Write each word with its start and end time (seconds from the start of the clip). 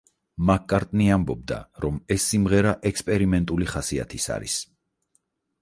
მაკ-კარტნი 0.49 1.09
ამბობდა, 1.15 1.59
რომ 1.85 1.99
ეს 2.17 2.25
სიმღერა 2.31 2.73
ექსპერიმენტული 2.93 3.71
ხასიათის 3.75 4.29
არის. 4.39 4.57